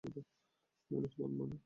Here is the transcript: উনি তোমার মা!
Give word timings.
উনি 0.03 1.07
তোমার 1.11 1.31
মা! 1.39 1.55